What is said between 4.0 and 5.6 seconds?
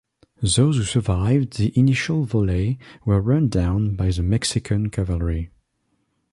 the Mexican cavalry.